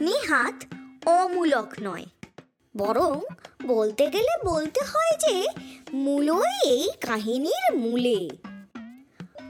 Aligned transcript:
নিহাত 0.00 0.64
অমূলক 1.08 1.74
নয়। 1.82 2.04
বরং 2.76 3.20
বলতে 3.66 4.06
গেলে 4.06 4.46
বলতে 4.46 4.80
হয় 4.80 5.18
যে 5.18 5.46
মূলই 5.92 6.70
এই 6.70 6.90
কাহিনীর 7.00 7.76
মূলে। 7.76 8.28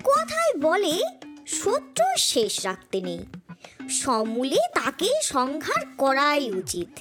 কথায় 0.05 0.55
বলে 0.61 0.99
শত্রু 1.47 2.05
শেষ 2.19 2.65
রাখতে 2.65 3.01
নেই। 3.01 3.19
সমূলে 3.89 4.57
তাকে 4.57 5.11
সংহার 5.23 5.83
করাই 5.99 6.51
উচিত। 6.51 6.99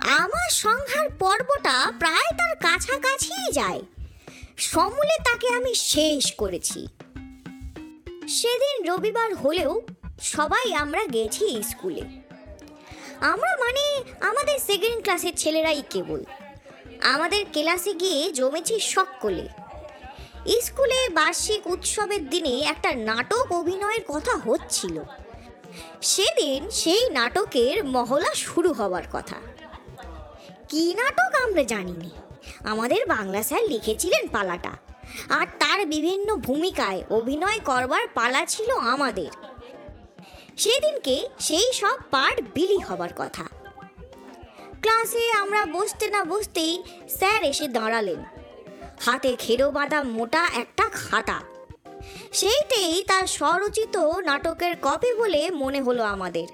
আমার 0.00 0.50
সংহার 0.50 1.10
পর্বটা 1.18 1.92
প্রায় 1.98 2.32
তার 2.38 2.56
কাছাকাছিই 2.56 3.52
যায়। 3.52 3.82
সমূলে 4.56 5.18
তাকে 5.18 5.48
আমি 5.48 5.74
শেষ 5.74 6.32
করেছি। 6.32 6.86
সেদিন 8.28 8.92
রবিবার 8.92 9.34
হলেও 9.34 9.82
সবাই 10.20 10.74
আমরা 10.74 11.04
গেছি 11.04 11.62
স্কুলে। 11.68 12.02
আমরা 13.20 13.56
মানে 13.56 14.04
আমাদের 14.20 14.58
সেকেন্ড 14.58 15.02
ক্লাসের 15.02 15.36
ছেলেরাই 15.36 15.82
কেবল। 15.90 16.24
আমাদের 17.00 17.46
ক্লাসে 17.52 17.92
গিয়ে 17.92 18.32
জমেছি 18.32 18.80
সকলে। 18.80 19.48
স্কুলে 20.62 21.08
বার্ষিক 21.08 21.66
উৎসবের 21.66 22.30
দিনে 22.30 22.60
একটা 22.60 22.94
নাটক 22.94 23.52
অভিনয়ের 23.52 24.00
কথা 24.08 24.36
হচ্ছিল। 24.36 25.02
সেদিন 26.02 26.70
সেই 26.70 27.10
নাটকের 27.10 27.84
মহলা 27.84 28.34
শুরু 28.34 28.72
হওয়ার 28.72 29.02
কথা। 29.12 29.36
কি 30.68 30.94
নাটক 30.94 31.36
আমরা 31.42 31.64
জানিনি? 31.64 32.10
আমাদের 32.64 33.06
বাংলা 33.06 33.42
স্যার 33.42 33.64
লিখেছিলেন 33.64 34.28
পালাটা। 34.28 34.72
আর 35.28 35.46
তার 35.58 35.86
বিভিন্ন 35.86 36.36
ভূমিকায় 36.36 37.02
অভিনয় 37.10 37.60
করবার 37.64 38.08
পালা 38.14 38.46
ছিল 38.46 38.76
আমাদের। 38.76 39.55
সেদিনকে 40.56 41.28
সেই 41.40 41.72
সব 41.72 41.96
পাঠ 42.10 42.40
বিলি 42.54 42.78
হবার 42.78 43.08
কথা। 43.16 43.44
ক্লাসে 44.80 45.32
আমরা 45.32 45.66
বসতে 45.66 46.10
না 46.10 46.24
বসতেই 46.24 46.82
স্যার 47.08 47.42
এসে 47.42 47.68
দাঁড়ালেন। 47.68 48.24
হাতে 49.00 49.36
খেরো 49.38 49.70
বাঁধা 49.70 50.02
মোটা 50.02 50.48
একটা 50.56 50.88
খাতা। 50.88 51.40
সেইটাই 52.32 53.04
তার 53.06 53.26
স্বরচিত 53.26 53.96
নাটকের 53.96 54.76
কপি 54.82 55.14
বলে 55.14 55.50
মনে 55.50 55.82
হলো 55.82 56.02
আমাদের। 56.02 56.46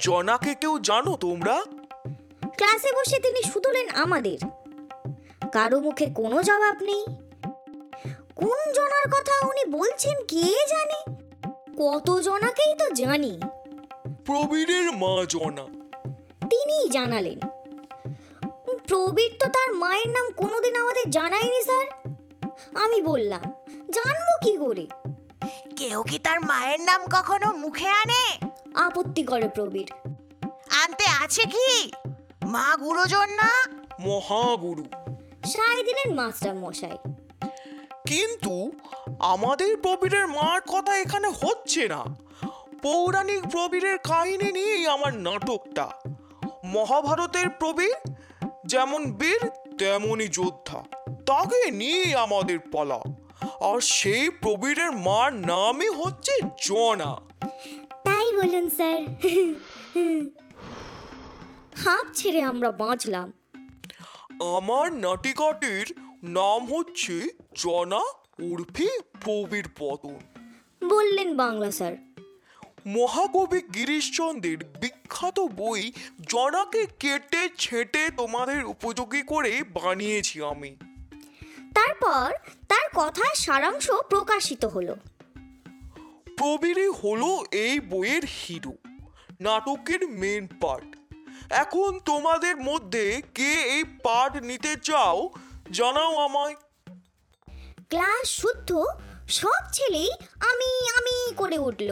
জনাকে 0.00 0.54
কেউ 0.54 0.78
জানো 0.78 1.16
তোমরা? 1.16 1.62
ক্লাসে 2.56 2.92
বসে 2.92 3.18
তিনি 3.18 3.42
শুধলেন 3.42 3.88
আমাদের। 3.88 4.38
কারও 5.52 5.80
মুখে 5.80 6.06
কোনো 6.06 6.42
জবাব 6.42 6.82
নেই। 6.82 7.06
কোন 8.34 8.72
জনার 8.72 9.08
কথা 9.08 9.46
উনি 9.46 9.64
বলছেন 9.70 10.24
কে 10.28 10.66
জানে? 10.68 11.25
কত 11.78 12.20
জনাকেই 12.20 12.74
তো 12.74 12.90
জানি। 12.90 13.40
প্রবীরের 14.24 14.92
মা 14.92 15.24
জনা। 15.28 15.64
তিনিই 16.50 16.88
জানালেন। 16.88 17.40
প্রবীর 18.86 19.36
তো 19.40 19.46
তার 19.46 19.74
মায়ের 19.74 20.08
নাম 20.08 20.30
কোনোদিন 20.36 20.76
আমাদের 20.76 21.10
জানায়নি 21.10 21.62
স্যার। 21.62 21.86
আমি 22.84 23.02
বললাম 23.02 23.42
জানব 23.90 24.28
কি 24.42 24.56
করে? 24.56 24.86
কেউ 25.76 26.02
কি 26.02 26.18
তার 26.18 26.40
মায়ের 26.40 26.80
নাম 26.80 27.04
কখনো 27.12 27.52
মুখে 27.52 27.88
আনে? 27.88 28.38
আপত্তি 28.74 29.22
করে 29.22 29.48
প্রবীর। 29.48 29.90
আনতে 30.84 31.04
আছে 31.24 31.42
কি? 31.44 31.92
মা 32.46 32.76
গুরুজন 32.76 33.30
না? 33.30 33.50
মহাগুরু। 34.00 34.84
দিলেন 35.84 36.14
মাস্টার 36.14 36.54
মশাই 36.54 36.98
কিন্তু 38.06 38.72
আমাদের 39.20 39.76
প্রবীরের 39.76 40.28
মার 40.28 40.60
কথা 40.60 40.96
এখানে 40.98 41.28
হচ্ছে 41.28 41.88
না। 41.88 42.04
পৌরাণিক 42.82 43.42
প্রবীরের 43.42 43.98
কাহিনী 43.98 44.52
নিয়েই 44.52 44.86
আমার 44.86 45.14
নাটকটা। 45.14 45.90
মহাভারতের 46.64 47.48
প্রবীর 47.48 48.12
যেমন 48.66 49.12
বীর 49.12 49.50
তেমনই 49.78 50.28
যোদ্ধা। 50.28 50.84
তাকে 51.26 51.70
নিয়েই 51.70 52.14
আমাদের 52.14 52.58
পালা। 52.58 53.00
আর 53.60 53.80
সেই 53.80 54.30
প্রবীরের 54.30 54.92
মার 54.92 55.32
নামই 55.32 55.88
হচ্ছে 55.88 56.32
জনা। 56.66 57.16
তাই 58.04 58.36
বলুন 58.36 58.70
স্যার। 58.70 59.02
হাঁপ 61.84 62.06
ছেড়ে 62.14 62.42
আমরা 62.42 62.72
বাঁচলাম। 62.72 63.32
আমার 64.56 64.92
নাটিকাটির 64.92 65.94
নাম 66.22 66.76
হচ্ছে 66.76 67.28
জনা। 67.54 68.25
উর্ফে 68.42 68.88
প্রবীর 69.20 69.68
পতন। 69.78 70.18
বললেন 70.88 71.36
বাংলা 71.36 71.70
স্যার। 71.70 71.96
মহাকবি 72.86 73.60
গিরিশচন্দ্রের 73.60 74.64
বিখ্যাত 74.64 75.40
বই 75.40 75.92
জনাকে 76.20 76.86
কেটে 77.00 77.48
ছেটে 77.58 78.08
তোমাদের 78.16 78.64
উপযোগী 78.64 79.22
করে 79.22 79.62
বানিয়েছি 79.62 80.42
আমি। 80.42 80.76
তারপর 81.74 82.32
তার 82.68 82.88
কথার 82.96 83.34
সারাংশ 83.34 83.90
প্রকাশিত 83.90 84.64
হলো। 84.64 84.96
প্রবীরই 86.36 86.88
হলো 86.88 87.44
এই 87.50 87.80
বইয়ের 87.80 88.24
হিরো 88.24 88.72
নাটকের 89.40 90.08
মেন 90.08 90.46
পার্ট 90.60 90.96
এখন 91.50 91.98
তোমাদের 92.04 92.56
মধ্যে 92.56 93.22
কে 93.34 93.52
এই 93.52 93.84
পার্ট 93.84 94.36
নিতে 94.36 94.76
চাও 94.82 95.30
জানাও 95.72 96.16
আমায়। 96.16 96.54
ক্লাস 97.88 98.28
শুদ্ধ, 98.28 98.84
সব 99.28 99.62
ছেলেই 99.72 100.10
আমি 100.40 100.88
আমি 100.98 101.34
করে 101.34 101.58
উঠল। 101.58 101.90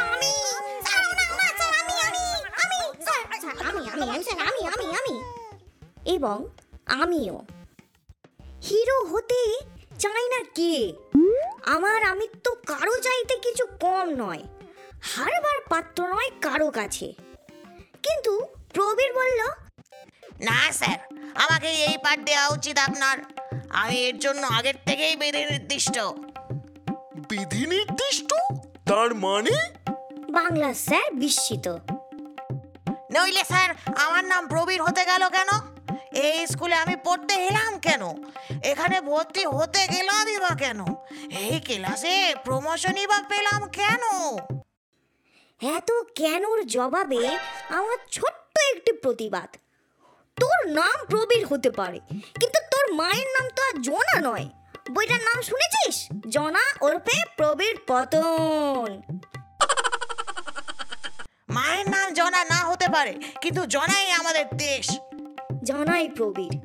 আমি 3.69 4.01
আমি 4.09 4.23
স্যার, 4.23 4.39
আমি। 4.89 5.15
এবং 6.05 6.47
আমিও। 6.85 7.41
হিরো 8.69 9.05
হতে 9.05 9.59
চাই 9.99 10.29
না 10.29 10.43
কে? 10.55 10.93
আমার 11.65 12.03
আমি 12.03 12.27
তো 12.43 12.53
কারও 12.53 12.97
চাইতে 12.97 13.35
কিছু 13.37 13.65
কম 13.65 14.09
নয়। 14.17 14.43
হারবার 15.03 15.59
পাত্র 15.69 16.07
নয় 16.07 16.29
কারও 16.41 16.71
কাছে। 16.71 17.13
কিন্তু 18.03 18.45
প্রবীর 18.73 19.13
বলল 19.13 19.41
না 20.43 20.71
স্যার। 20.71 20.99
আমাকে 21.35 21.69
এই 21.69 21.97
পাঠ 21.97 22.19
দেওয়া 22.19 22.47
উচিত 22.47 22.77
আপনার। 22.77 23.17
আমি 23.69 23.95
এর 23.95 24.19
জন্য 24.19 24.47
আগের 24.47 24.73
থেকেই 24.85 25.15
বেঁধে 25.15 25.45
নির্দিষ্ট। 25.45 25.99
বিধি 27.29 27.65
নির্দিষ্ট? 27.65 28.33
তার 28.89 29.15
মানে? 29.15 29.55
বাংলা 30.31 30.73
স্যার 30.73 31.13
বিস্মিত। 31.13 31.67
নইলে 33.13 33.43
স্যার 33.43 33.69
আমার 33.97 34.25
নাম 34.25 34.47
প্রবীর 34.47 34.81
হতে 34.81 35.05
গেল 35.05 35.29
কেন? 35.29 35.47
এই 36.13 36.47
স্কুলে 36.47 36.75
আমি 36.75 36.95
পড়তে 36.95 37.33
এলাম 37.33 37.79
কেন? 37.79 38.01
এখানে 38.63 39.01
ভর্তি 39.01 39.45
হতে 39.45 39.87
গেলামই 39.87 40.37
বা 40.37 40.55
কেন? 40.55 40.79
এই 41.31 41.59
ক্লাসে 41.59 42.35
প্রমোশনই 42.43 43.07
বা 43.07 43.21
পেলাম 43.29 43.69
কেন? 43.69 44.03
এত 45.77 45.91
কেনর 46.15 46.67
জবাবে 46.67 47.37
আমার 47.69 47.97
ছোট্ট 48.11 48.57
একটি 48.75 48.91
প্রতিবাদ। 48.91 49.55
তোর 50.35 50.67
নাম 50.67 51.05
প্রবীর 51.09 51.45
হতে 51.45 51.71
পারে 51.71 51.99
কিন্তু 52.09 52.59
তোর 52.71 52.93
মায়ের 52.93 53.27
নাম 53.27 53.49
তো 53.49 53.63
আর 53.63 53.81
জনা 53.81 54.31
নয়। 54.31 54.49
বইটার 54.91 55.19
নাম 55.19 55.41
শুনেছিস? 55.41 56.07
জনা 56.29 56.59
ওরফে 56.81 57.23
প্রবীর 57.37 57.79
পতন। 57.87 59.01
মায়ের 61.49 61.89
নাম 61.89 62.13
জনা 62.13 62.43
না 62.43 62.65
হতে 62.65 62.87
পারে 62.93 63.13
কিন্তু 63.41 63.65
জনাই 63.65 64.11
আমাদের 64.11 64.45
দেশ। 64.57 64.99
জনাই 65.63 66.09
প্রবীর। 66.09 66.61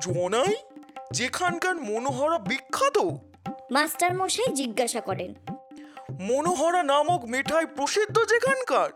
জনাই? 0.00 0.56
যেখানকার 1.12 1.76
মনোহরা 1.76 2.38
বিখ্যাত? 2.38 2.98
মাস্টার 3.70 4.14
মশাই 4.16 4.52
জিজ্ঞাসা 4.52 5.00
করেন। 5.00 5.34
মনোহরা 6.20 6.82
নামক 6.82 7.24
মিঠাই 7.24 7.66
প্রসিদ্ধ 7.66 8.24
যেখানকার? 8.24 8.90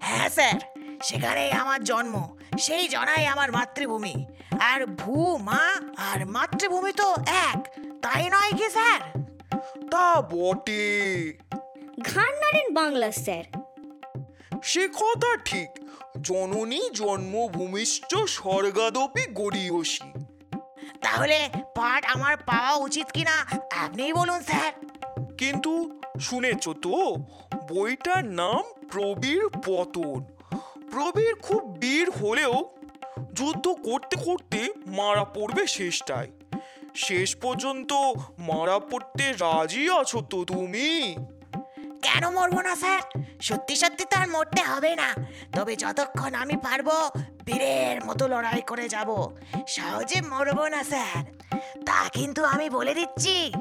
হ্যাঁ 0.00 0.28
স্যার 0.28 0.60
সেখানেই 1.02 1.52
আমার 1.52 1.84
জন্ম। 1.84 2.35
সেই 2.58 2.88
জনাই 2.88 3.26
আমার 3.26 3.52
মাতৃভূমি। 3.52 4.26
আর 4.60 4.86
ভূ 4.86 5.36
মা 5.36 5.76
আর 5.96 6.26
মাতৃভূমি 6.26 6.92
তো 6.92 7.16
এক। 7.26 7.68
তাই 8.02 8.30
নয় 8.30 8.52
কি 8.52 8.70
স্যার? 8.70 9.00
তা 9.90 10.22
বটে। 10.22 11.38
ঘাড় 12.02 12.36
নাড়েন 12.36 12.74
বাংলা 12.74 13.12
স্যার। 13.12 13.44
সে 14.62 14.88
কথা 14.88 15.36
ঠিক। 15.36 15.68
জননী 16.22 16.90
জন্মভূমিশ্চ 16.90 18.14
স্বর্গাদপি 18.14 19.32
গড়িয়সী। 19.32 20.12
তাহলে 21.00 21.48
পাঠ 21.54 22.04
আমার 22.04 22.36
পাওয়া 22.36 22.74
উচিত 22.74 23.06
কিনা 23.06 23.46
আপনিই 23.76 24.12
বলুন 24.12 24.40
স্যার। 24.40 24.72
কিন্তু 25.38 26.00
শুনেছ 26.20 26.68
তো 26.68 27.16
বইটার 27.68 28.24
নাম 28.24 28.62
প্রবীর 28.90 29.48
পতন। 29.48 30.35
প্রবীর 30.96 31.34
খুব 31.34 31.76
বীর 31.78 32.10
হলেও 32.10 32.70
যুদ্ধ 33.34 33.68
করতে 33.68 34.16
করতে 34.16 34.72
মারা 34.86 35.24
পড়বে 35.24 35.66
শেষটায়। 35.66 36.30
শেষ 36.94 37.36
পর্যন্ত 37.36 37.92
মারা 38.38 38.78
পড়তে 38.78 39.32
রাজি 39.32 39.90
আছো 39.90 40.20
তো 40.20 40.44
তুমি? 40.44 41.16
কেন 42.02 42.30
মরবো 42.30 42.60
না 42.60 42.76
স্যার? 42.76 43.00
সত্যি 43.40 43.76
সত্যি 43.76 44.04
তো 44.04 44.18
আর 44.18 44.28
মরতে 44.28 44.62
হবে 44.62 44.96
না। 44.96 45.14
তবে 45.52 45.76
যতক্ষণ 45.76 46.34
আমি 46.34 46.54
পারব 46.56 47.10
বীরের 47.44 48.04
মতো 48.04 48.28
লড়াই 48.28 48.62
করে 48.62 48.88
যাব। 48.88 49.36
সহজে 49.68 50.20
মরবো 50.20 50.68
না 50.68 50.84
স্যার। 50.84 51.24
তা 51.86 52.08
কিন্তু 52.08 52.44
আমি 52.44 52.70
বলে 52.70 52.94
দিচ্ছি। 52.94 53.52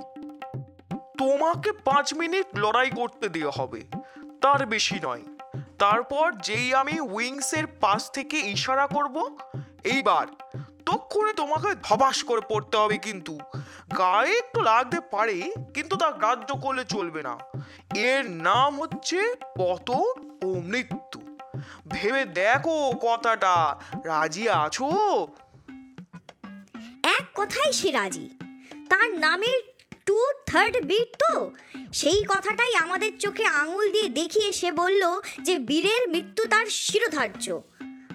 তোমাকে 1.18 1.72
পাঁচ 1.72 2.14
মিনিট 2.14 2.46
লড়াই 2.56 2.90
করতে 2.90 3.30
দেওয়া 3.30 3.52
হবে। 3.56 3.84
তার 4.42 4.66
বেশি 4.66 4.96
নয়। 5.04 5.22
তারপর 5.80 6.32
যেই 6.32 6.74
আমি 6.74 7.00
উইংসের 7.00 7.68
পাশ 7.68 8.12
থেকে 8.12 8.38
ইশারা 8.38 8.88
করব, 8.88 9.38
এইবার 9.84 10.28
তক্ষুনি 10.86 11.34
তোমাকে 11.34 11.76
ধবাস 11.84 12.24
করে 12.24 12.42
পড়তে 12.50 12.78
হবে 12.78 12.98
কিন্তু। 12.98 13.40
গায়ে 13.98 14.38
একটু 14.38 14.62
লাগতে 14.62 15.00
পারে, 15.00 15.52
কিন্তু 15.74 15.96
তা 15.96 16.12
গ্রাহ্য 16.12 16.56
করলে 16.56 16.86
চলবে 16.86 17.24
না। 17.24 17.38
এর 17.96 18.32
নাম 18.32 18.82
হচ্ছে 18.82 19.36
পতন 19.58 20.40
ও 20.44 20.60
মৃত্যু। 20.60 21.38
ভেবে 21.88 22.26
দেখো 22.26 22.92
কথাটা। 23.02 23.76
রাজি 24.04 24.50
আছো? 24.50 24.88
এক 27.04 27.26
কথাই 27.36 27.74
সে 27.74 27.92
রাজি। 27.92 28.30
তার 28.90 29.18
নামের 29.18 29.75
টু 30.06 30.26
থার্ড 30.46 30.78
বিট 30.78 31.24
তো। 31.24 31.52
সেই 31.94 32.24
কথাটাই 32.24 32.76
আমাদের 32.76 33.18
চোখে 33.18 33.46
আঙুল 33.46 33.92
দিয়ে 33.92 34.10
দেখিয়ে 34.10 34.52
সে 34.52 34.72
বলল 34.72 35.22
যে 35.42 35.60
বীরের 35.60 36.10
মৃত্যু 36.10 36.46
তার 36.46 36.66
শিরোধার্য। 36.66 37.62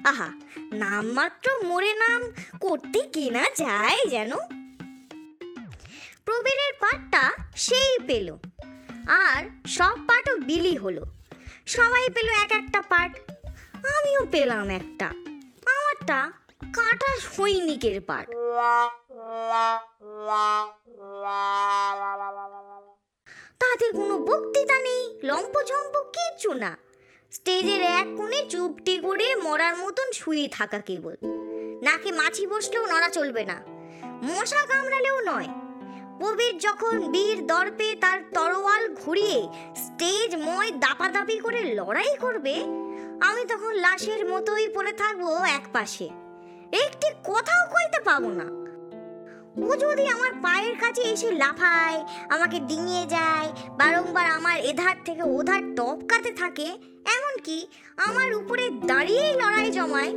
আহা, 0.04 0.28
নামমাত্র 0.56 1.62
মোরে 1.62 1.94
নাম, 1.94 2.22
করতে 2.60 3.00
কেনা 3.00 3.44
যায় 3.56 4.06
যেন। 4.10 4.30
প্রবীরের 6.24 6.72
পাটটা 6.80 7.30
সেই 7.56 7.98
পেল। 8.06 8.36
আর 9.08 9.68
সব 9.68 9.98
পাটও 10.06 10.36
বিলি 10.36 10.76
হলো। 10.76 11.04
সবাই 11.66 12.10
পেল 12.10 12.28
এক 12.28 12.52
একটা 12.52 12.82
পাট 12.82 13.30
আমিও 13.72 14.26
পেলাম 14.30 14.68
একটা। 14.68 15.06
আমারটা 15.66 16.32
কাটা 16.60 17.10
সৈনিকের 17.34 17.98
পাট 18.08 18.26
তাতে 23.60 23.86
কোনো 23.98 24.14
বক্তৃতা 24.28 24.76
নেই, 24.86 25.02
লম্পঝম্প 25.28 25.94
কিচ্ছু 26.14 26.50
না। 26.62 26.72
স্টেজের 27.32 27.82
এক 28.00 28.08
কোণে 28.18 28.40
চুপটি 28.52 28.94
করে 29.06 29.26
মরার 29.46 29.74
মতন 29.82 30.08
শুয়ে 30.20 30.46
থাকা 30.58 30.78
কেবল। 30.88 31.16
নাকে 31.86 32.10
মাছি 32.18 32.44
বসলেও 32.52 32.84
নড়া 32.92 33.10
চলবে 33.16 33.42
না, 33.50 33.56
মশা 34.28 34.60
কামড়ালেও 34.70 35.18
নয়। 35.30 35.50
কবির 36.20 36.54
যখন 36.66 36.94
বীর 37.12 37.38
দর্পে 37.52 37.88
তার 38.02 38.18
তরোয়াল 38.36 38.82
ঘুরিয়ে 39.02 39.38
স্টেজ 39.84 40.30
ময় 40.46 40.70
দাপাদাপি 40.84 41.36
করে 41.44 41.60
লড়াই 41.78 42.12
করবে, 42.24 42.54
আমি 43.28 43.42
তখন 43.52 43.72
লাশের 43.84 44.22
মতোই 44.32 44.66
পড়ে 44.74 44.92
থাকব 45.02 45.24
এক 45.58 45.64
পাশে। 45.72 46.08
একটি 46.72 47.08
কথাও 47.24 47.62
কইতে 47.74 47.98
পাবো 48.08 48.30
না। 48.30 48.46
ও 49.68 49.70
যদি 49.76 50.04
আমার 50.06 50.32
পায়ের 50.42 50.74
কাছে 50.78 51.02
এসে 51.02 51.30
লাফায়, 51.30 51.98
আমাকে 52.28 52.58
ডিঙিয়ে 52.60 53.04
যায়, 53.06 53.48
বারংবার 53.78 54.26
আমার 54.30 54.56
এধার 54.70 54.96
থেকে 55.04 55.22
ওধার 55.22 55.60
টপকাতে 55.76 56.30
থাকে, 56.32 56.68
এমনকি 57.16 57.58
আমার 57.96 58.34
উপরে 58.34 58.64
দাঁড়িয়েই 58.70 59.34
লড়াই 59.36 59.70
জমায়, 59.70 60.12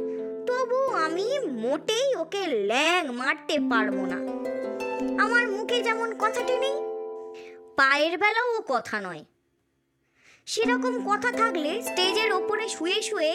তবু 0.47 0.79
আমি 1.05 1.27
মোটেই 1.39 2.15
ওকে 2.15 2.47
ল্যাং 2.47 3.01
মারতে 3.15 3.55
পারব 3.71 3.97
না। 4.11 4.19
আমার 5.23 5.47
মুখে 5.47 5.77
যেমন 5.83 6.09
কথাটি 6.19 6.55
নেই, 6.59 6.77
পায়ের 7.75 8.17
বেলাও 8.17 8.49
ও 8.57 8.61
কথা 8.67 9.01
নয়। 9.01 9.23
সেরকম 10.45 11.11
কথা 11.11 11.31
থাকলে 11.31 11.81
স্টেজের 11.81 12.33
ওপরে 12.33 12.69
শুয়ে 12.69 13.01
শুয়ে 13.01 13.31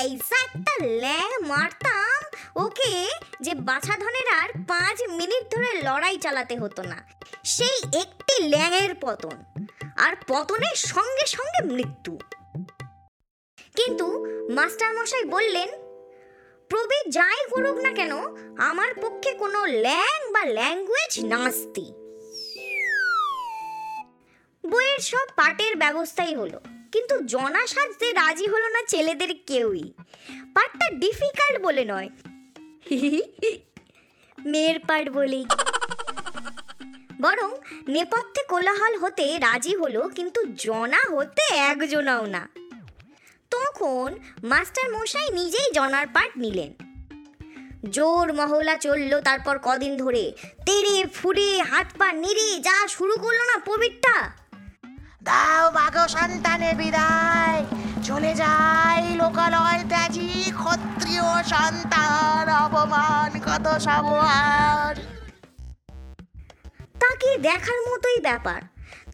এই 0.00 0.14
একটা 0.14 0.86
ল্যাং 0.86 1.46
মারতাম। 1.46 2.22
ওকে? 2.56 3.08
যে 3.40 3.54
বাছাধনের 3.54 4.34
আর 4.34 4.48
পাঁচ 4.68 5.02
মিনিট 5.08 5.54
ধরে 5.54 5.72
লড়াই 5.82 6.18
চালাতে 6.18 6.58
হতো 6.58 6.82
না। 6.82 7.04
সেই 7.44 8.00
একটি 8.00 8.42
ল্যাংয়ের 8.42 8.94
পতন। 9.00 9.66
আর 9.96 10.16
পতনের 10.28 10.76
সঙ্গে 10.76 11.26
সঙ্গে 11.26 11.74
মৃত্যু। 11.74 12.18
কিন্তু 13.76 14.26
মাস্টার 14.50 14.94
মশাই 14.94 15.24
বললেন, 15.24 15.68
প্রবীর 16.68 17.10
যাই 17.10 17.50
করুক 17.50 17.76
না 17.76 17.92
কেন, 17.92 18.12
আমার 18.58 18.94
পক্ষে 18.94 19.32
কোনো 19.32 19.64
ল্যাং 19.66 20.32
বা 20.32 20.44
ল্যাঙ্গুয়েজ 20.44 21.24
নাস্তি 21.24 22.03
বইয়ের 24.70 25.00
সব 25.10 25.26
পাটের 25.36 25.74
ব্যবস্থাই 25.76 26.32
হলো। 26.40 26.58
কিন্তু 26.92 27.14
জনা 27.32 27.62
সাজতে 27.66 28.06
রাজি 28.12 28.46
হলো 28.52 28.68
না 28.74 28.80
ছেলেদের 28.92 29.32
কেউই, 29.48 29.84
পাটটা 30.54 30.86
ডিফিকাল্ট 31.02 31.56
বলে 31.66 31.84
নয়। 31.92 32.08
মেয়ের 34.38 34.78
পাট 34.88 35.04
বলেই 35.16 35.44
বরং 37.20 37.50
নেপথ্যে 37.88 38.42
কোলাহল 38.52 38.94
হতে 39.02 39.26
রাজি 39.38 39.74
হলো, 39.76 40.02
কিন্তু 40.16 40.40
জনা 40.64 41.00
হতে 41.12 41.44
একজনাও 41.70 42.24
না। 42.26 42.42
তখন 43.50 44.08
মাস্টার 44.50 44.86
মশাই 44.94 45.28
নিজেই 45.38 45.68
জনার 45.72 46.06
পাট 46.14 46.30
নিলেন। 46.42 46.72
জোর 47.96 48.26
মহলা 48.32 48.74
চলল 48.76 49.12
তারপর 49.20 49.56
কদিন 49.66 49.92
ধরে, 49.96 50.24
তেড়ে 50.66 50.96
ফুড়ে 51.16 51.48
হাত 51.70 51.88
পা 51.98 52.08
নেড়ে 52.22 52.48
যা 52.66 52.76
শুরু 52.88 53.14
করল 53.24 53.40
না 53.50 53.56
প্রবীরটা 53.66 54.16
দাও 55.24 55.64
বাঘ 55.70 55.94
সন্তানে 56.08 56.70
বিদায়। 56.74 57.60
চলে 58.04 58.34
যাই 58.34 59.02
লোকালয় 59.16 59.80
ত্যাজি 59.88 60.28
ক্ষত্রিয় 60.60 61.26
সন্তান 61.44 62.46
অপমান 62.64 63.30
কত 63.46 63.66
সবার 63.78 64.94
তাকে 67.00 67.30
দেখার 67.38 67.80
মতোই 67.88 68.18
ব্যাপার? 68.20 68.60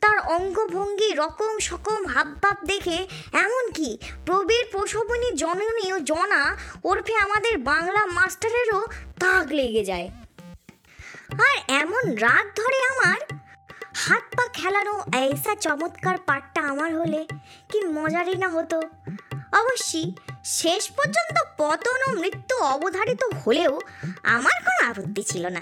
তার 0.01 0.19
অঙ্গভঙ্গি 0.37 1.11
রকম 1.15 1.53
সকম 1.59 2.01
হাবভাব 2.07 2.57
দেখে 2.67 2.99
এমনকি 3.33 3.99
প্রবীর 4.27 4.65
প্রসবনী 4.73 5.29
জননী 5.37 5.93
ও 5.93 5.99
জনা 6.01 6.43
ওরফে 6.85 7.15
আমাদের 7.17 7.59
বাংলা 7.59 8.03
মাস্টারেরও 8.07 8.81
তাক 9.21 9.47
লেগে 9.53 9.85
যায়। 9.85 10.09
আর 11.47 11.57
এমন 11.83 12.05
রাগ 12.17 12.47
ধরে 12.57 12.79
আমার 12.93 13.19
হাত 13.95 14.23
পা 14.37 14.49
খেলানো 14.53 15.05
এইসা 15.17 15.55
চমৎকার 15.55 16.19
পাটটা 16.27 16.61
আমার 16.63 16.99
হলে 16.99 17.27
কি 17.69 17.81
মজারই 17.81 18.35
না 18.35 18.49
হতো। 18.49 18.81
অবশ্যই 19.53 20.15
শেষ 20.45 20.91
পর্যন্ত 20.91 21.37
পতন 21.57 22.01
ও 22.09 22.21
মৃত্যু 22.21 22.57
অবধারিত 22.57 23.23
হলেও 23.23 23.81
আমার 24.23 24.59
কোনো 24.65 24.91
আপত্তি 24.91 25.23
ছিল 25.23 25.47
না। 25.47 25.61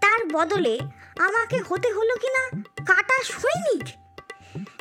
তার 0.00 0.20
বদলে 0.32 0.78
আমাকে 1.18 1.58
হতে 1.68 1.92
হলো 1.92 2.16
কি 2.16 2.28
না 2.28 2.42
কাটা 2.86 3.22
সৈনিক? 3.22 3.84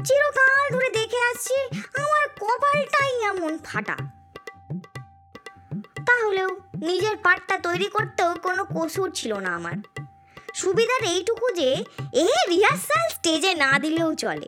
চিরকাল 0.05 0.73
ধরে 0.73 0.89
দেখে 0.89 1.17
আসছি 1.17 1.55
আমার 1.93 2.29
কপালটাই 2.39 3.21
এমন 3.21 3.57
ফাটা। 3.57 3.97
তাহলেও 6.05 6.49
নিজের 6.75 7.17
পাটটা 7.17 7.57
তৈরি 7.57 7.85
করতেও 7.85 8.35
কোনো 8.35 8.65
কসুর 8.75 9.11
ছিল 9.11 9.39
না 9.39 9.55
আমার। 9.55 10.06
সুবিধার 10.57 11.03
এইটুকু 11.03 11.51
যে, 11.51 11.83
এ 12.13 12.27
রিহার্সাল 12.49 13.09
স্টেজে 13.09 13.53
না 13.53 13.79
দিলেও 13.79 14.15
চলে। 14.15 14.47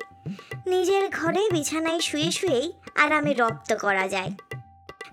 নিজের 0.67 1.09
ঘরে 1.09 1.49
বিছানায় 1.51 1.99
শুয়ে 1.99 2.31
শুয়েই 2.31 2.73
আরামে 2.95 3.33
রপ্ত 3.33 3.75
করা 3.81 4.07
যায়। 4.07 4.31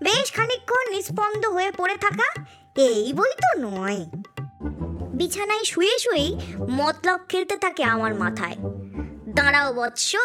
বেশ 0.02 0.32
খানিকক্ষণ 0.32 0.90
নিস্পন্দ 0.90 1.46
হয়ে 1.46 1.70
পড়ে 1.70 1.96
থাকা 1.96 2.42
এই 2.76 3.12
বই 3.12 3.32
তো 3.32 3.60
নয়। 3.60 4.06
বিছানায় 5.14 5.64
শুয়ে 5.64 5.98
শুয়েই 5.98 6.38
মতলব 6.70 7.20
খেলতে 7.28 7.56
থাকে 7.56 7.84
আমার 7.84 8.14
মাথায়। 8.14 8.56
দাঁড়াও 9.28 9.72
বৎস, 9.72 10.16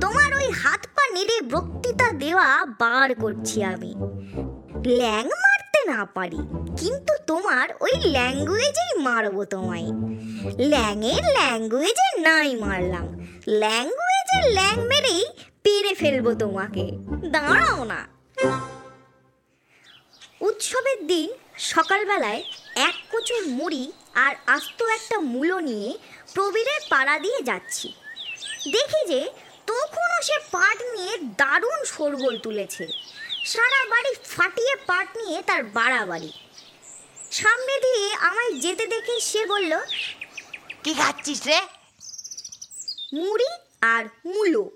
তোমার 0.00 0.34
ওই 0.34 0.50
হাত 0.50 0.86
পা 0.86 1.04
নেড়ে 1.12 1.40
বক্তৃতা 1.40 2.12
দেওয়া 2.12 2.66
বার 2.78 3.14
করছি 3.14 3.64
আমি। 3.64 3.94
ল্যাং 4.86 5.24
মারতে 5.24 5.51
না 5.86 6.04
পারি। 6.04 6.36
কিন্তু 6.80 7.12
তোমার 7.26 7.68
ওই 7.80 7.90
ল্যাঙ্গুয়েজেই 8.04 9.02
মারবো 9.02 9.44
তোমায়। 9.44 9.88
ল্যাংয়ের 10.58 11.24
ল্যাঙ্গুয়েজে 11.32 12.20
নাই 12.20 12.56
মারলাম। 12.56 13.06
ল্যাঙ্গুয়েজের 13.48 14.52
ল্যাং 14.52 14.80
মেরেই 14.80 15.24
পেরে 15.62 15.94
ফেলব 15.94 16.34
তোমাকে। 16.34 16.84
দাঁড়াও 17.30 17.84
না। 17.84 18.08
উৎসবের 20.40 21.06
দিন 21.06 21.30
সকালবেলায় 21.58 22.42
এক 22.74 22.94
কোচর 23.10 23.46
মুড়ি 23.46 23.92
আর 24.14 24.34
আস্ত 24.46 24.82
একটা 24.82 25.20
মূলো 25.20 25.60
নিয়ে 25.60 25.98
প্রবীরের 26.34 26.80
পাড়া 26.90 27.18
দিয়ে 27.18 27.42
যাচ্ছি। 27.42 27.92
দেখি 28.72 29.06
যে 29.06 29.30
তখনও 29.66 30.22
সে 30.22 30.38
পাট 30.50 30.82
নিয়ে 30.94 31.18
দারুণ 31.38 31.84
শোরগোল 31.84 32.38
তুলেছে। 32.38 32.86
সারা 33.44 33.80
বাড়ি 33.90 34.12
ফাটিয়ে 34.24 34.76
পাট 34.86 35.16
নিয়ে 35.16 35.42
তার 35.42 35.62
বাড়াবাড়ি। 35.64 36.32
সামনে 37.30 37.74
দিয়ে 37.80 38.14
আমায় 38.14 38.52
যেতে 38.60 38.86
দেখে 38.86 39.20
সে 39.20 39.46
বলল 39.46 39.72
কি 40.84 40.94
খাচ্ছিস 40.94 41.40
রে? 41.46 41.60
মুড়ি 43.12 43.50
আর 43.80 44.04
মুলো। 44.04 44.70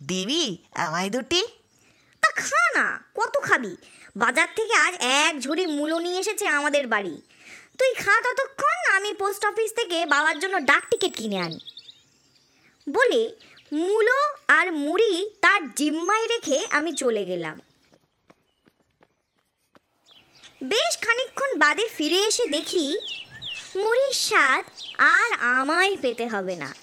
দিবি 0.00 0.58
আমায় 0.74 1.10
দুটি? 1.10 1.42
তা 2.22 2.28
খা 2.42 2.62
না 2.76 2.86
কত 3.14 3.34
খাবি? 3.40 3.76
বাজার 4.16 4.48
থেকে 4.56 4.74
আজ 4.74 4.94
এক 5.00 5.40
ঝুড়ি 5.40 5.66
মুলো 5.66 5.98
নিয়ে 5.98 6.20
এসেছে 6.20 6.46
আমাদের 6.48 6.86
বাড়ি। 6.86 7.22
তুই 7.78 7.94
খা 7.94 8.14
ততক্ষণ 8.20 8.78
আমি 8.96 9.14
পোস্ট 9.14 9.44
অফিস 9.46 9.70
থেকে 9.72 10.06
বাবার 10.06 10.38
জন্য 10.38 10.56
ডাক 10.64 10.84
টিকিট 10.90 11.16
কিনে 11.16 11.38
আনি। 11.38 11.60
বলে 12.90 13.20
মূলো 13.74 14.18
আর 14.48 14.72
মুড়ি 14.72 15.12
তার 15.40 15.60
জিম্মায় 15.74 16.26
রেখে 16.26 16.66
আমি 16.70 16.92
চলে 16.92 17.24
গেলাম। 17.24 17.60
বেশ 20.64 20.92
খানিকক্ষণ 21.00 21.58
বাদে 21.58 21.88
ফিরে 21.96 22.16
এসে 22.16 22.44
দেখি 22.46 22.98
মুড়ির 23.76 24.12
স্বাদ 24.12 24.64
আর 24.98 25.30
আমায় 25.40 25.96
পেতে 25.96 26.26
হবে 26.28 26.56
না। 26.56 26.74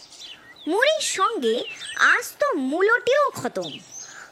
মুড়ির 0.68 1.02
সঙ্গে 1.02 1.56
আজ 2.00 2.26
তো 2.40 2.48
মূলটিও 2.54 3.30
খতম। 3.30 3.72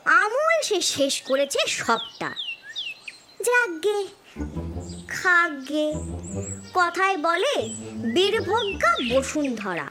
আমল 0.05 0.61
সে 0.63 0.81
শেষ 0.81 1.21
করেছে 1.21 1.59
সবটা। 1.67 2.29
যাগে 3.47 3.99
খাগে 5.07 5.87
কথায় 6.73 7.17
বলে 7.17 7.55
বীরভোগ্যা 8.13 8.91
বসুন্ধরা। 9.09 9.87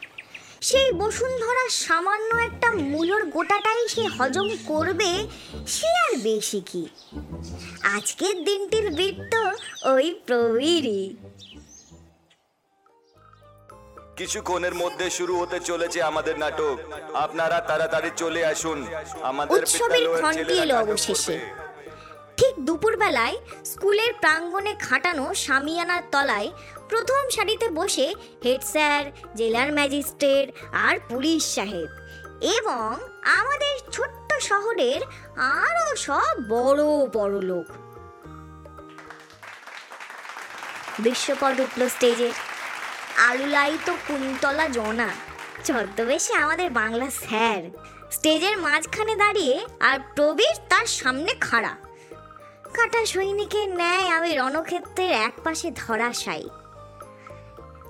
সেই 0.61 0.93
বসুন্ধরা 0.93 1.69
সামান্য 1.69 2.37
একটা 2.37 2.73
মূলর 2.73 3.27
গোটাটাই 3.27 3.89
সে 3.89 4.07
হজম 4.07 4.49
করবে 4.67 5.29
সে 5.67 5.87
আর 5.87 6.17
বেশি 6.23 6.61
কি? 6.61 6.89
আজকের 7.83 8.45
দিনটির 8.45 8.91
বৃত্ত 8.91 9.35
ওই 9.87 10.21
প্রবীরই। 10.27 11.17
কিছুক্ষণের 14.17 14.75
মধ্যে 14.75 15.11
শুরু 15.11 15.39
হতে 15.39 15.61
চলেছে 15.61 16.03
আমাদের 16.03 16.39
নাটক। 16.39 16.79
আপনারা 17.15 17.61
তাড়াতাড়ি 17.61 18.11
চলে 18.17 18.47
আসুন। 18.47 18.87
আমাদের 19.23 19.63
উৎসবের 19.63 20.23
ঘন্টি 20.23 20.55
এলো 20.55 20.77
অবশেষে। 20.77 21.41
ঠিক 22.37 22.55
দুপুরবেলায় 22.59 23.37
স্কুলের 23.65 24.15
প্রাঙ্গণে 24.21 24.75
খাটানো 24.75 25.35
সামিয়ানার 25.35 26.03
তলায় 26.13 26.51
প্রথম 26.89 27.23
সারিতে 27.31 27.69
বসে 27.71 28.15
হেড 28.45 28.63
স্যার, 28.63 29.03
জেলার 29.37 29.73
ম্যাজিস্ট্রেট 29.73 30.49
আর 30.73 30.97
পুলিশ 31.09 31.43
সাহেব 31.55 31.89
এবং 32.59 32.89
আমাদের 33.39 33.75
ছোট্ট 33.93 34.29
শহরের 34.41 35.01
আরও 35.37 35.97
সব 35.97 36.33
বড় 36.49 36.83
বড় 37.13 37.37
লোক। 37.41 37.67
দৃশ্যপট 41.01 41.61
উঠল 41.61 41.89
স্টেজে 41.89 42.31
আলুলাই 43.29 43.79
তো 43.87 43.93
কুন্তলা 44.09 44.69
জনা, 44.69 45.09
ছদ্মবেশে 45.65 46.35
আমাদের 46.35 46.71
বাংলা 46.71 47.11
স্যার। 47.11 47.63
স্টেজের 48.11 48.59
মাঝখানে 48.59 49.15
দাঁড়িয়ে 49.17 49.67
আর 49.81 49.99
প্রবীর 50.17 50.57
তার 50.69 50.87
সামনে 50.87 51.33
খাড়া। 51.41 51.73
কাটা 52.75 53.07
সৈনিকের 53.07 53.69
ন্যায় 53.69 54.07
আমি 54.09 54.31
রণক্ষেত্রের 54.35 55.11
এক 55.11 55.35
পাশে 55.45 55.69
ধরাশায়ী। 55.77 56.49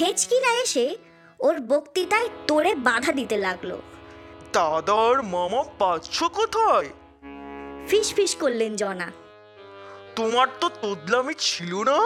হেচকিরা 0.00 0.52
এসে 0.62 0.96
ওর 1.40 1.60
বক্তৃতায় 1.60 2.28
তোড়ে 2.46 2.74
বাধা 2.74 3.12
দিতে 3.12 3.36
লাগল। 3.36 3.78
দাদার 4.52 5.22
মামা 5.22 5.64
পাচ্ছ 5.78 6.22
কোথায়? 6.22 6.88
ফিস 7.88 8.14
ফিস 8.14 8.36
করলেন 8.36 8.76
জনা। 8.76 9.12
তোমার 10.16 10.48
তো 10.60 10.68
তোদলামি 10.68 11.34
ছিল 11.38 11.82
না? 11.82 11.98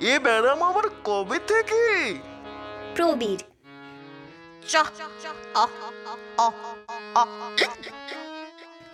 এ 0.00 0.18
ব্যারাম 0.18 0.62
আবার 0.62 0.88
কবে 1.04 1.38
থেকে? 1.46 2.14
প্রবীর। 2.94 3.40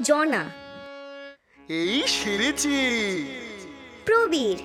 জনা। 0.02 0.50
এই 1.68 2.02
সেরেছি। 2.06 2.76
প্রবীর। 4.04 4.59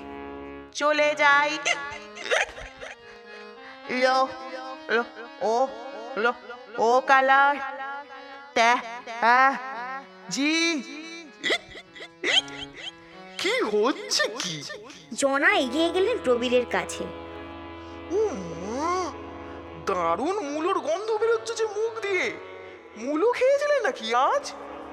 চলে 0.72 1.14
যাই। 1.18 1.58
লো 3.90 4.18
লো 4.96 5.02
ও 5.42 5.56
লো 6.16 6.32
ও 6.78 7.00
কালার 7.00 7.54
তে 8.54 8.70
আ 9.36 9.40
জি 10.30 10.52
কি 13.40 13.52
হচ্ছে 13.72 14.24
কি? 14.40 14.54
জনা 15.12 15.50
এগিয়ে 15.64 15.88
গেলেন 15.92 16.16
প্রবীরের 16.18 16.66
কাছে। 16.66 17.04
দারুণ 19.88 20.36
মূলোর 20.50 20.78
গন্ধ 20.78 21.08
বেরোচ্ছে 21.20 21.54
যে 21.54 21.66
মুখ 21.76 21.92
দিয়ে। 22.02 22.26
মূলো 22.96 23.26
খেয়েছিলে 23.32 23.76
নাকি 23.86 24.14
আজ? 24.14 24.44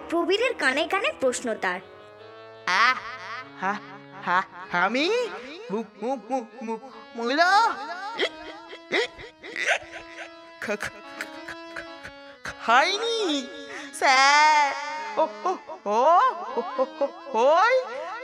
প্রবীরের 0.09 0.53
কানে 0.53 0.83
কানে 0.87 1.09
প্রশ্ন 1.21 1.47
তার। 1.61 1.79
আ 2.67 2.87
হা 3.61 3.73
হা 4.25 4.39
আমি? 4.85 5.05
মুলো? 7.15 7.49
খাইনি 12.43 13.47
স্যার 13.99 14.73
ও 15.17 15.23
ও 15.45 15.51
ও 15.85 16.03
ও, 16.57 16.61
ও, 16.77 16.85
ও, 17.01 17.05
ওই 17.33 17.75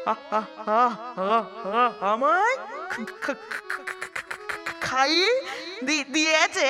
আ- 0.05 0.23
আ- 0.31 0.49
আ- 0.67 0.97
আ- 1.17 1.47
আ- 1.79 1.93
আমায় 2.01 2.55
খা- 2.89 3.05
খা- 3.21 3.33
খা- 3.51 3.63
খা- 3.69 3.83
খা- 3.89 4.21
খা- 4.65 4.79
খাইয়ে 4.81 5.31
দিয়েছে 6.03 6.69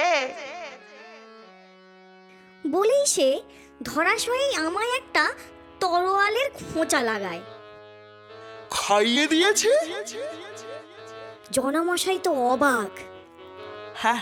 বলেই 2.67 3.05
সে 3.05 3.29
ধরাশয়ী 3.83 4.47
আমায় 4.55 4.91
একটা 4.97 5.25
তরোয়ালের 5.79 6.49
খোঁচা 6.73 7.01
লাগায়। 7.01 7.41
খাইয়ে 8.69 9.27
দিয়েছে? 9.27 9.71
জনামশাই 11.51 12.19
তো 12.19 12.31
অবাক। 12.53 12.93
হ্যাঁ 13.95 14.21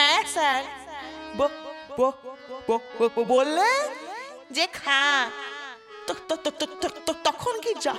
হ্যাঁ 0.00 0.22
স্যার 0.26 0.62
বললে 3.24 3.70
যে 4.50 4.66
খা 4.66 5.02
তখন 7.24 7.54
কি 7.60 7.72
যা 7.80 7.94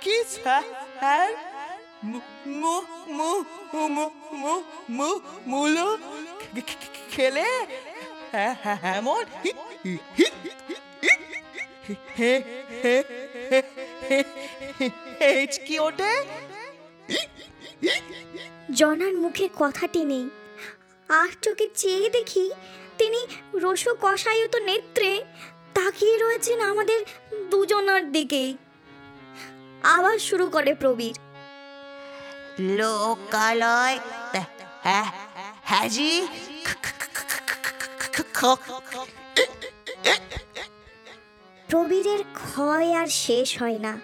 কি 0.00 0.16
স্যার 0.34 1.28
মুলো 5.46 5.86
খেলে 7.10 7.48
হ্যাঁ 8.32 8.54
হ্যাঁ 8.62 8.94
এমন 8.94 9.22
হি- 9.44 9.60
হি- 9.84 10.02
হি- 10.18 10.34
হি- 10.68 11.16
হে 12.18 12.32
হে 12.82 12.96
হে 13.50 13.58
হে 14.08 14.18
হে 15.20 15.28
জনার 18.74 19.14
মুখে 19.14 19.48
কথাটি 19.58 20.04
নেই 20.04 20.30
আর 21.08 21.28
চোখে 21.42 21.68
চেয়ে 21.74 22.10
দেখি 22.10 22.50
তিনি 22.98 23.26
রস 23.54 23.88
কষায়ুত 24.00 24.56
নেত্রে 24.56 25.24
তাকিয়ে 25.74 26.18
রয়েছেন 26.18 26.60
আমাদের 26.60 27.04
দুজনার 27.50 28.12
দিকে। 28.12 28.54
আবার 29.82 30.18
শুরু 30.18 30.48
করে 30.48 30.74
প্রবীর। 30.74 31.18
লোকালয় 32.60 33.98
প্রবীরের 41.68 42.24
ক্ষয় 42.34 42.94
আর 42.94 43.06
শেষ 43.06 43.62
হয় 43.62 43.78
না। 43.78 44.00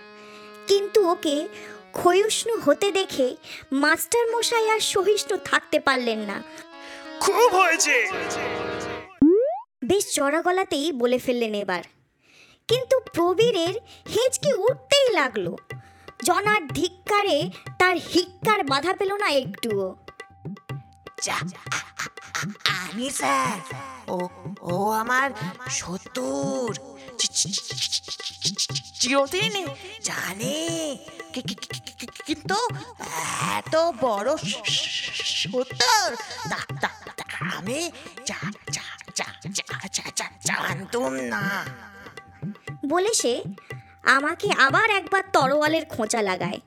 কিন্তু 0.66 1.08
ওকে 1.08 1.48
ক্ষয়িষ্ণু 1.92 2.61
হতে 2.64 2.92
দেখে 2.92 3.37
মাস্টার 3.73 4.37
মশাই 4.37 4.71
আর 4.71 4.80
সহিষ্ণু 4.80 5.37
থাকতে 5.45 5.80
পারলেন 5.80 6.18
না 6.18 6.42
খুব 7.21 7.54
হয়েছে 7.54 7.95
বেশ 9.83 10.14
চড়া 10.14 10.42
গলাতেই 10.42 10.92
বলে 10.92 11.18
ফেললেন 11.18 11.54
এবার 11.54 11.83
কিন্তু 12.68 13.00
প্রবীরের 13.12 13.75
হেঁচকি 14.14 14.54
উঠতেই 14.54 15.12
লাগল 15.14 15.57
জনার 16.25 16.66
ধিক্কারে 16.66 17.50
তার 17.78 17.97
হিক্কার 17.97 18.64
বাধা 18.64 18.92
পেল 18.92 19.16
না 19.16 19.28
একটুও 19.28 19.97
আমি 22.83 23.11
স্যার 23.11 23.59
ও 24.09 24.18
ও 24.62 24.90
আমার 24.90 25.30
চি- 25.30 25.47
কিন্তু 32.26 32.58
এত 33.56 33.76
বড় 34.00 34.37
সত্তর 35.14 36.16
আমি 37.56 37.90
জানতুম 40.44 41.12
না। 41.12 41.64
বলে 42.87 43.14
সে 43.14 43.42
আমাকে 44.02 44.52
আবার 44.52 44.90
একবার 44.90 45.22
তরোয়ালের 45.32 45.84
খোঁচা 45.84 46.22
লাগায়। 46.22 46.60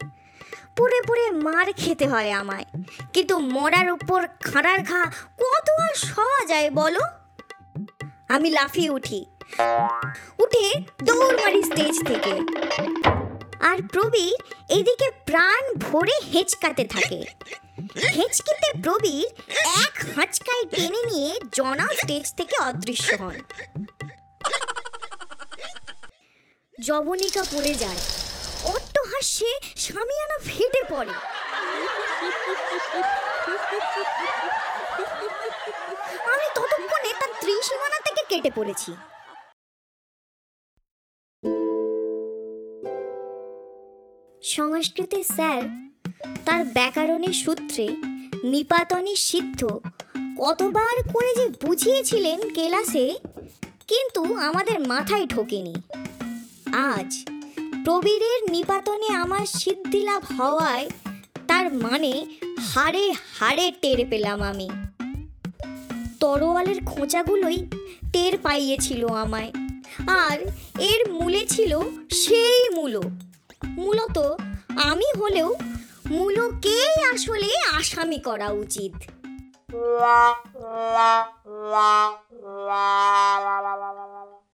পুরে 0.76 1.02
পুরে 1.08 1.32
মার 1.32 1.74
খেতে 1.74 2.08
হয় 2.08 2.32
আমায়। 2.32 2.66
কিন্তু 3.14 3.40
মরার 3.40 3.92
উপর 3.92 4.28
খাঁড়ার 4.28 4.80
ঘা 4.84 5.12
কত 5.38 5.68
আর 5.82 5.96
সওয়া 5.96 6.46
যায় 6.46 6.72
বলো? 6.72 7.00
আমি 8.30 8.50
লাফিয়ে 8.50 8.90
উঠি। 8.90 9.26
উঠে 10.40 10.80
দৌড় 11.04 11.42
মারি 11.42 11.62
স্টেজ 11.64 12.08
থেকে। 12.08 12.34
আর 13.60 13.78
প্রবীর 13.88 14.36
এদিকে 14.70 15.12
প্রাণ 15.26 15.74
ভরে 15.74 16.16
হেঁচকাতে 16.34 16.86
থাকে। 16.86 17.26
হেঁচকিতে 18.16 18.82
প্রবীর 18.84 19.28
এক 19.86 19.96
হাঁচকায় 20.16 20.66
টেনে 20.66 21.02
নিয়ে 21.12 21.40
জনা 21.54 21.88
স্টেজ 22.02 22.34
থেকে 22.38 22.56
অদৃশ্য 22.58 23.14
হন। 23.14 23.38
জবনিকা 26.82 27.44
পড়ে 27.44 27.74
যায়। 27.74 28.02
অট্টহাস্যে 28.64 29.52
সামিয়ানা 29.76 30.38
ফেটে 30.40 30.82
পড়ে। 30.90 31.14
আমি 36.34 36.48
ততক্ষণে 36.56 37.14
তার 37.20 37.32
ত্রিসীমানা 37.40 38.00
থেকে 38.04 38.22
কেটে 38.30 38.52
পড়েছি। 38.56 38.92
সংস্কৃতের 44.44 45.24
স্যার, 45.24 45.62
তার 46.46 46.66
ব্যাকরণের 46.66 47.34
সূত্রে 47.34 47.90
নিপাতনী 48.44 49.16
সিদ্ধ 49.16 49.80
কতবার 50.38 51.04
করে 51.14 51.36
যে 51.36 51.68
বুঝিয়েছিলেন 51.68 52.50
কেলাসে, 52.50 53.16
কিন্তু 53.88 54.36
আমাদের 54.36 54.88
মাথায় 54.88 55.26
ঢোকেনি। 55.26 55.74
আজ 56.72 57.26
প্রবীরের 57.86 58.52
নিপাতনে 58.52 59.08
আমার 59.08 59.46
সিদ্ধিলাভ 59.46 60.42
হওয়ায় 60.42 60.90
তার 61.48 61.74
মানে 61.74 62.26
হাড়ে 62.60 63.14
হাড়ে 63.40 63.72
টের 63.82 64.06
পেলাম 64.10 64.42
আমি। 64.42 64.70
তরোয়ালের 66.20 66.86
খোঁচাগুলোই 66.86 67.66
টের 68.14 68.38
পাইয়েছিল 68.38 69.08
আমায়। 69.08 69.52
আর 70.08 70.40
এর 70.80 71.12
মূলে 71.12 71.46
ছিল 71.46 71.80
সেই 72.10 72.70
মূলো। 72.70 73.02
মূলত 73.78 74.18
আমি 74.82 75.08
হলেও 75.22 75.50
মূলকে 76.12 76.78
আসলে 77.14 77.50
আসামি 77.72 78.20
করা 78.20 78.50
উচিত 78.56 78.94